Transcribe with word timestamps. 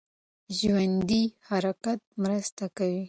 ژوندی 0.57 1.23
حرکت 1.47 1.99
مرسته 2.21 2.65
کوي. 2.77 2.99